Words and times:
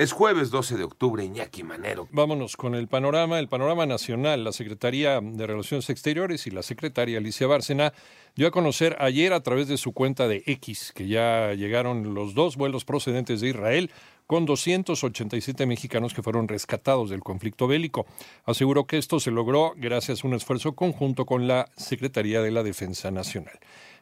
Es 0.00 0.12
jueves 0.12 0.50
12 0.50 0.78
de 0.78 0.84
octubre, 0.84 1.22
Iñaki 1.22 1.62
Manero. 1.62 2.08
Vámonos 2.10 2.56
con 2.56 2.74
el 2.74 2.88
panorama, 2.88 3.38
el 3.38 3.48
panorama 3.48 3.84
nacional. 3.84 4.44
La 4.44 4.52
Secretaría 4.52 5.20
de 5.20 5.46
Relaciones 5.46 5.90
Exteriores 5.90 6.46
y 6.46 6.50
la 6.50 6.62
secretaria 6.62 7.18
Alicia 7.18 7.46
Bárcena 7.46 7.92
dio 8.34 8.48
a 8.48 8.50
conocer 8.50 8.96
ayer 8.98 9.34
a 9.34 9.42
través 9.42 9.68
de 9.68 9.76
su 9.76 9.92
cuenta 9.92 10.26
de 10.26 10.42
X 10.46 10.94
que 10.94 11.06
ya 11.06 11.52
llegaron 11.52 12.14
los 12.14 12.32
dos 12.32 12.56
vuelos 12.56 12.86
procedentes 12.86 13.42
de 13.42 13.50
Israel 13.50 13.90
con 14.26 14.46
287 14.46 15.66
mexicanos 15.66 16.14
que 16.14 16.22
fueron 16.22 16.48
rescatados 16.48 17.10
del 17.10 17.20
conflicto 17.20 17.66
bélico. 17.66 18.06
Aseguró 18.46 18.86
que 18.86 18.96
esto 18.96 19.20
se 19.20 19.30
logró 19.30 19.74
gracias 19.76 20.24
a 20.24 20.28
un 20.28 20.32
esfuerzo 20.32 20.74
conjunto 20.74 21.26
con 21.26 21.46
la 21.46 21.68
Secretaría 21.76 22.40
de 22.40 22.52
la 22.52 22.62
Defensa 22.62 23.10
Nacional. 23.10 23.58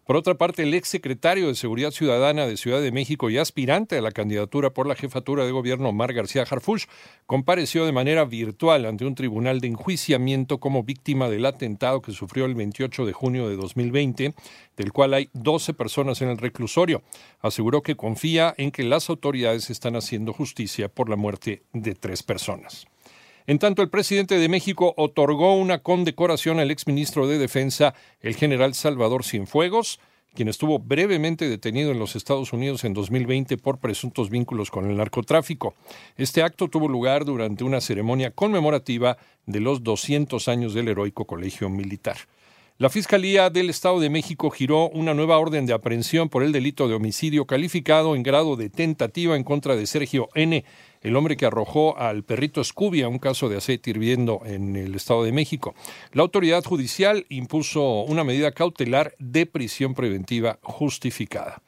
Por 0.09 0.17
otra 0.17 0.39
parte, 0.39 0.63
el 0.63 0.73
exsecretario 0.73 1.49
de 1.49 1.55
Seguridad 1.55 1.91
Ciudadana 1.91 2.47
de 2.47 2.57
Ciudad 2.57 2.81
de 2.81 2.93
México 2.93 3.29
y 3.29 3.37
aspirante 3.37 3.99
a 3.99 4.01
la 4.01 4.11
candidatura 4.11 4.71
por 4.71 4.87
la 4.87 4.95
jefatura 4.95 5.45
de 5.45 5.53
gobierno, 5.53 5.91
Omar 5.91 6.15
García 6.15 6.47
Harfuch, 6.51 6.87
compareció 7.27 7.85
de 7.85 7.93
manera 7.93 8.25
virtual 8.25 8.87
ante 8.87 9.05
un 9.05 9.15
tribunal 9.15 9.61
de 9.61 9.69
enjuiciamiento 9.69 10.61
como 10.61 10.83
víctima 10.83 11.29
del 11.29 11.45
atentado 11.45 12.01
que 12.01 12.13
sufrió 12.13 12.47
el 12.47 12.55
28 12.55 13.05
de 13.05 13.13
junio 13.13 13.51
de 13.51 13.57
2020, 13.57 14.35
del 14.79 14.93
cual 14.95 15.13
hay 15.13 15.29
12 15.35 15.75
personas 15.75 16.23
en 16.23 16.31
el 16.31 16.39
reclusorio. 16.39 17.03
Aseguró 17.41 17.83
que 17.83 17.95
confía 17.95 18.55
en 18.57 18.71
que 18.71 18.85
las 18.85 19.11
autoridades 19.11 19.69
están 19.69 19.95
haciendo 19.95 20.33
justicia 20.33 20.89
por 20.89 21.11
la 21.11 21.17
muerte 21.17 21.65
de 21.75 21.95
tres 21.95 22.23
personas. 22.23 22.87
En 23.49 23.59
tanto, 23.59 23.81
el 23.81 23.89
presidente 23.89 24.39
de 24.39 24.47
México 24.51 24.93
otorgó 24.99 25.55
una 25.55 25.79
condecoración 25.79 26.61
al 26.61 26.71
exministro 26.71 27.27
de 27.27 27.39
Defensa, 27.39 27.95
el 28.21 28.37
general 28.37 28.75
Salvador 28.75 29.25
Cienfuegos, 29.25 30.01
quien 30.35 30.49
estuvo 30.49 30.79
brevemente 30.79 31.49
detenido 31.49 31.91
en 31.91 31.99
los 31.99 32.15
Estados 32.15 32.53
Unidos 32.53 32.85
en 32.85 32.93
2020 32.93 33.57
por 33.57 33.79
presuntos 33.79 34.29
vínculos 34.29 34.71
con 34.71 34.91
el 34.91 34.99
narcotráfico. 34.99 35.75
Este 36.19 36.43
acto 36.43 36.69
tuvo 36.69 36.89
lugar 36.89 37.25
durante 37.25 37.65
una 37.65 37.81
ceremonia 37.81 38.33
conmemorativa 38.33 39.17
de 39.47 39.61
los 39.61 39.83
200 39.83 40.47
años 40.49 40.75
del 40.75 40.89
heroico 40.89 41.25
colegio 41.25 41.71
militar. 41.71 42.19
La 42.81 42.91
Fiscalía 42.91 43.51
del 43.51 43.71
Estado 43.71 43.99
de 43.99 44.09
México 44.09 44.51
giró 44.51 44.89
una 44.91 45.13
nueva 45.13 45.39
orden 45.39 45.67
de 45.67 45.73
aprehensión 45.73 46.29
por 46.29 46.45
el 46.45 46.53
delito 46.53 46.87
de 46.87 46.95
homicidio 46.95 47.45
calificado 47.45 48.15
en 48.15 48.23
grado 48.23 48.55
de 48.55 48.71
tentativa 48.71 49.35
en 49.35 49.43
contra 49.43 49.75
de 49.75 49.85
Sergio 49.85 50.29
N., 50.37 50.65
el 51.01 51.17
hombre 51.17 51.37
que 51.37 51.45
arrojó 51.45 51.99
al 51.99 52.23
perrito 52.23 52.63
Scooby 52.63 53.03
a 53.03 53.09
un 53.09 53.19
caso 53.19 53.49
de 53.49 53.57
aceite 53.57 53.91
hirviendo 53.91 54.43
en 54.45 54.77
el 54.77 54.95
Estado 54.95 55.25
de 55.25 55.33
México. 55.33 55.75
La 56.13 56.23
autoridad 56.23 56.63
judicial 56.63 57.27
impuso 57.31 58.03
una 58.03 58.23
medida 58.23 58.53
cautelar 58.53 59.13
de 59.19 59.47
prisión 59.47 59.95
preventiva 59.95 60.61
justificada. 60.63 61.61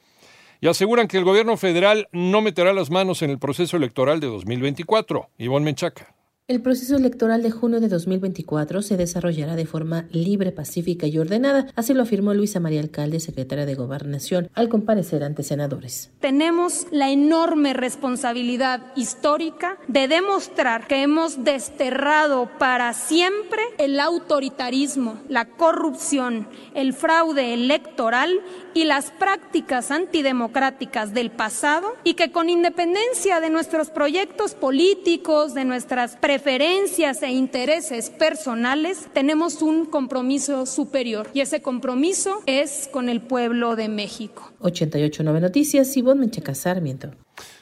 Y 0.61 0.69
aseguran 0.69 1.09
que 1.09 1.17
el 1.17 1.25
gobierno 1.25 1.57
federal 1.57 2.07
no 2.13 2.39
meterá 2.39 2.71
las 2.71 2.89
manos 2.89 3.21
en 3.21 3.31
el 3.31 3.37
proceso 3.37 3.75
electoral 3.75 4.21
de 4.21 4.27
2024. 4.27 5.29
Ivonne 5.39 5.65
Menchaca. 5.65 6.20
El 6.51 6.61
proceso 6.61 6.97
electoral 6.97 7.43
de 7.43 7.49
junio 7.49 7.79
de 7.79 7.87
2024 7.87 8.81
se 8.81 8.97
desarrollará 8.97 9.55
de 9.55 9.65
forma 9.65 10.09
libre, 10.11 10.51
pacífica 10.51 11.07
y 11.07 11.17
ordenada, 11.17 11.67
así 11.77 11.93
lo 11.93 12.03
afirmó 12.03 12.33
Luisa 12.33 12.59
María 12.59 12.81
Alcalde, 12.81 13.21
secretaria 13.21 13.65
de 13.65 13.73
Gobernación, 13.73 14.49
al 14.53 14.67
comparecer 14.67 15.23
ante 15.23 15.43
senadores. 15.43 16.11
Tenemos 16.19 16.87
la 16.91 17.09
enorme 17.09 17.71
responsabilidad 17.71 18.81
histórica 18.97 19.77
de 19.87 20.09
demostrar 20.09 20.87
que 20.87 21.03
hemos 21.03 21.45
desterrado 21.45 22.49
para 22.59 22.91
siempre 22.91 23.61
el 23.77 23.97
autoritarismo, 23.97 25.21
la 25.29 25.45
corrupción, 25.45 26.49
el 26.75 26.91
fraude 26.91 27.53
electoral 27.53 28.41
y 28.73 28.83
las 28.83 29.11
prácticas 29.11 29.89
antidemocráticas 29.89 31.13
del 31.13 31.31
pasado 31.31 31.95
y 32.03 32.15
que 32.15 32.33
con 32.33 32.49
independencia 32.49 33.39
de 33.39 33.49
nuestros 33.49 33.89
proyectos 33.89 34.53
políticos, 34.53 35.53
de 35.53 35.63
nuestras 35.63 36.17
preferencias, 36.17 36.40
preferencias 36.41 37.21
e 37.21 37.29
intereses 37.29 38.09
personales, 38.09 39.07
tenemos 39.13 39.61
un 39.61 39.85
compromiso 39.85 40.65
superior 40.65 41.29
y 41.35 41.41
ese 41.41 41.61
compromiso 41.61 42.41
es 42.47 42.89
con 42.91 43.09
el 43.09 43.21
pueblo 43.21 43.75
de 43.75 43.89
México. 43.89 44.51
889 44.61 45.39
Noticias, 45.39 45.95
Ivonne 45.95 46.21
Menchaca 46.21 46.55
Sarmiento. 46.55 47.11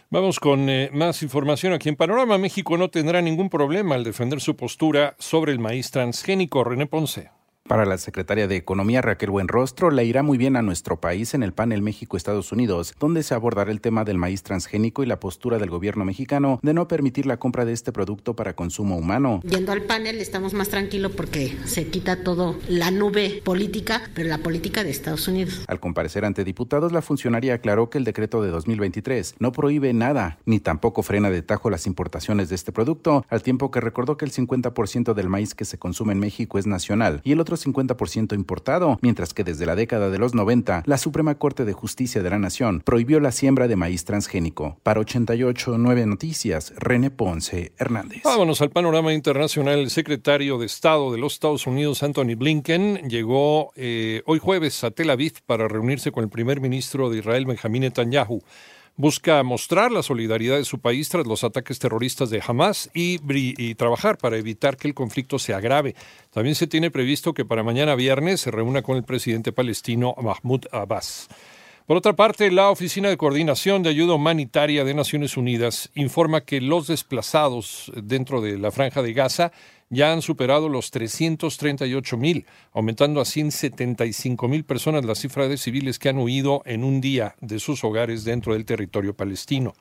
Vamos 0.10 0.40
con 0.40 0.70
eh, 0.70 0.90
más 0.94 1.22
información 1.24 1.74
aquí 1.74 1.90
en 1.90 1.98
Panorama. 1.98 2.38
México 2.38 2.78
no 2.78 2.90
tendrá 2.90 3.22
ningún 3.22 3.50
problema 3.50 3.96
al 3.96 4.06
defender 4.06 4.40
su 4.40 4.56
postura 4.56 5.14
sobre 5.20 5.52
el 5.52 5.60
maíz 5.60 5.92
transgénico. 5.92 6.64
René 6.64 6.88
Ponce. 6.88 7.32
Para 7.70 7.86
la 7.86 8.00
secretaria 8.00 8.48
de 8.48 8.56
Economía 8.56 9.04
Raquel 9.04 9.30
Buenrostro, 9.30 9.92
le 9.92 10.04
irá 10.04 10.24
muy 10.24 10.40
bien 10.40 10.56
a 10.56 10.64
nuestro 10.64 11.00
país 11.00 11.36
en 11.36 11.44
el 11.44 11.54
panel 11.54 11.84
México-Estados 11.84 12.52
Unidos, 12.52 12.96
donde 13.00 13.22
se 13.22 13.36
abordará 13.36 13.70
el 13.70 13.80
tema 13.80 14.04
del 14.06 14.18
maíz 14.18 14.42
transgénico 14.42 15.04
y 15.04 15.06
la 15.06 15.20
postura 15.20 15.60
del 15.60 15.70
gobierno 15.70 16.04
mexicano 16.04 16.60
de 16.64 16.74
no 16.74 16.88
permitir 16.88 17.28
la 17.28 17.38
compra 17.38 17.66
de 17.66 17.74
este 17.74 17.92
producto 17.92 18.36
para 18.36 18.56
consumo 18.56 18.98
humano. 18.98 19.42
Yendo 19.44 19.72
al 19.72 19.84
panel 19.84 20.20
estamos 20.20 20.56
más 20.56 20.70
tranquilos 20.70 21.12
porque 21.12 21.56
se 21.66 21.86
quita 21.86 22.24
todo 22.24 22.58
la 22.68 22.90
nube 22.90 23.44
política, 23.46 24.02
pero 24.16 24.30
la 24.30 24.40
política 24.40 24.84
de 24.84 24.90
Estados 24.90 25.28
Unidos. 25.28 25.64
Al 25.68 25.80
comparecer 25.80 26.26
ante 26.26 26.44
diputados, 26.44 26.92
la 26.92 27.04
funcionaria 27.04 27.54
aclaró 27.54 27.92
que 27.92 28.00
el 28.00 28.04
decreto 28.04 28.42
de 28.42 28.50
2023 28.50 29.36
no 29.38 29.52
prohíbe 29.52 29.94
nada, 29.94 30.40
ni 30.48 30.60
tampoco 30.60 31.04
frena 31.04 31.30
de 31.30 31.44
tajo 31.44 31.70
las 31.70 31.86
importaciones 31.86 32.50
de 32.50 32.56
este 32.56 32.72
producto, 32.72 33.28
al 33.30 33.44
tiempo 33.44 33.70
que 33.70 33.80
recordó 33.80 34.18
que 34.18 34.26
el 34.26 34.32
50% 34.32 35.14
del 35.14 35.30
maíz 35.30 35.54
que 35.54 35.66
se 35.66 35.78
consume 35.78 36.14
en 36.14 36.20
México 36.20 36.58
es 36.58 36.66
nacional 36.66 37.22
y 37.24 37.34
el 37.34 37.40
otro 37.40 37.59
50% 37.60 38.34
importado, 38.36 38.98
mientras 39.02 39.34
que 39.34 39.44
desde 39.44 39.66
la 39.66 39.76
década 39.76 40.10
de 40.10 40.18
los 40.18 40.34
90, 40.34 40.84
la 40.86 40.98
Suprema 40.98 41.36
Corte 41.36 41.66
de 41.66 41.74
Justicia 41.74 42.24
de 42.24 42.30
la 42.30 42.40
Nación 42.40 42.82
prohibió 42.84 43.20
la 43.20 43.32
siembra 43.32 43.68
de 43.68 43.76
maíz 43.76 44.06
transgénico. 44.06 44.78
Para 44.84 45.02
88.9 45.02 46.06
Noticias, 46.06 46.74
René 46.78 47.12
Ponce 47.12 47.74
Hernández. 47.78 48.24
Vámonos 48.24 48.62
al 48.62 48.70
panorama 48.70 49.14
internacional. 49.14 49.80
El 49.80 49.90
secretario 49.90 50.58
de 50.58 50.66
Estado 50.66 51.12
de 51.12 51.18
los 51.18 51.34
Estados 51.34 51.68
Unidos, 51.68 52.04
Anthony 52.04 52.36
Blinken, 52.38 53.10
llegó 53.10 53.72
eh, 53.76 54.24
hoy 54.26 54.40
jueves 54.40 54.84
a 54.84 54.92
Tel 54.92 55.10
Aviv 55.10 55.34
para 55.46 55.68
reunirse 55.68 56.12
con 56.12 56.24
el 56.24 56.30
primer 56.30 56.62
ministro 56.62 57.10
de 57.10 57.20
Israel, 57.20 57.46
Benjamín 57.46 57.82
Netanyahu 57.82 58.42
busca 59.00 59.42
mostrar 59.44 59.94
la 59.94 60.04
solidaridad 60.04 60.58
de 60.58 60.66
su 60.66 60.80
país 60.80 61.08
tras 61.08 61.26
los 61.26 61.46
ataques 61.46 61.80
terroristas 61.80 62.30
de 62.30 62.44
Hamas 62.46 62.92
y, 62.94 63.18
trabajar 63.76 64.18
para 64.18 64.36
evitar 64.36 64.76
que 64.76 64.90
el 64.90 64.94
conflicto 64.94 65.40
se 65.40 65.54
agrave. 65.54 65.96
También 66.32 66.54
se 66.54 66.68
tiene 66.68 66.92
previsto 66.92 67.34
que 67.34 67.46
para 67.46 67.64
mañana 67.64 67.96
viernes 67.96 68.42
se 68.42 68.52
reúna 68.52 68.82
con 68.82 68.98
el 68.98 69.06
presidente 69.06 69.54
palestino 69.54 70.16
Mahmoud 70.22 70.66
Abbas. 70.74 71.30
Por 71.86 71.96
otra 71.96 72.14
parte, 72.14 72.52
la 72.52 72.72
Oficina 72.72 73.08
de 73.08 73.16
Coordinación 73.16 73.84
de 73.84 73.90
Ayuda 73.90 74.16
Humanitaria 74.16 74.84
de 74.84 74.94
Naciones 74.94 75.38
Unidas 75.38 75.90
informa 75.96 76.42
que 76.42 76.60
los 76.60 76.88
desplazados 76.88 77.94
dentro 78.04 78.42
de 78.42 78.58
la 78.58 78.70
franja 78.70 79.02
de 79.02 79.14
Gaza 79.14 79.54
ya 79.90 80.14
han 80.14 80.22
superado 80.22 80.70
los 80.70 80.92
338 80.92 82.18
mil, 82.18 82.46
aumentando 82.74 83.22
a 83.22 83.26
175 83.26 84.48
mil 84.48 84.64
personas 84.64 85.06
la 85.06 85.16
cifra 85.16 85.48
de 85.48 85.58
civiles 85.58 86.00
que 86.00 86.10
han 86.10 86.18
huido 86.18 86.62
en 86.66 86.84
un 86.84 87.02
día 87.02 87.36
de 87.42 87.60
sus 87.60 87.84
hogares 87.84 88.24
dentro 88.24 88.54
del 88.54 88.66
territorio 88.66 89.16
palestino. 89.16 89.74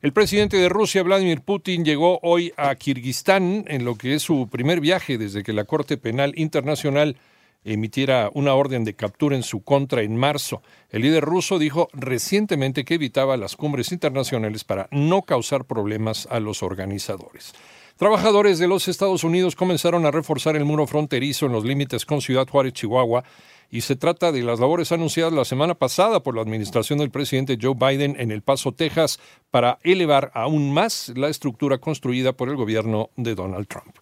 El 0.00 0.12
presidente 0.12 0.56
de 0.56 0.68
Rusia, 0.68 1.02
Vladimir 1.02 1.40
Putin, 1.40 1.84
llegó 1.84 2.20
hoy 2.22 2.52
a 2.56 2.72
Kirguistán 2.76 3.64
en 3.66 3.84
lo 3.84 3.96
que 3.96 4.14
es 4.14 4.22
su 4.22 4.48
primer 4.48 4.80
viaje 4.80 5.18
desde 5.18 5.42
que 5.42 5.52
la 5.52 5.64
Corte 5.64 5.96
Penal 5.96 6.34
Internacional 6.36 7.16
emitiera 7.64 8.30
una 8.34 8.54
orden 8.54 8.84
de 8.84 8.94
captura 8.94 9.36
en 9.36 9.42
su 9.42 9.62
contra 9.62 10.02
en 10.02 10.16
marzo. 10.16 10.62
El 10.90 11.02
líder 11.02 11.24
ruso 11.24 11.58
dijo 11.58 11.88
recientemente 11.92 12.84
que 12.84 12.94
evitaba 12.94 13.36
las 13.36 13.56
cumbres 13.56 13.92
internacionales 13.92 14.64
para 14.64 14.88
no 14.90 15.22
causar 15.22 15.64
problemas 15.64 16.26
a 16.30 16.40
los 16.40 16.62
organizadores. 16.62 17.54
Trabajadores 17.96 18.60
de 18.60 18.68
los 18.68 18.86
Estados 18.86 19.24
Unidos 19.24 19.56
comenzaron 19.56 20.06
a 20.06 20.12
reforzar 20.12 20.54
el 20.54 20.64
muro 20.64 20.86
fronterizo 20.86 21.46
en 21.46 21.52
los 21.52 21.64
límites 21.64 22.06
con 22.06 22.20
Ciudad 22.20 22.46
Juárez, 22.46 22.74
Chihuahua, 22.74 23.24
y 23.70 23.80
se 23.82 23.96
trata 23.96 24.32
de 24.32 24.42
las 24.42 24.60
labores 24.60 24.92
anunciadas 24.92 25.32
la 25.32 25.44
semana 25.44 25.74
pasada 25.74 26.22
por 26.22 26.36
la 26.36 26.42
administración 26.42 27.00
del 27.00 27.10
presidente 27.10 27.58
Joe 27.60 27.74
Biden 27.74 28.16
en 28.18 28.30
El 28.30 28.42
Paso, 28.42 28.72
Texas, 28.72 29.18
para 29.50 29.78
elevar 29.82 30.30
aún 30.34 30.72
más 30.72 31.12
la 31.16 31.28
estructura 31.28 31.78
construida 31.78 32.32
por 32.32 32.48
el 32.48 32.56
gobierno 32.56 33.10
de 33.16 33.34
Donald 33.34 33.66
Trump. 33.66 33.96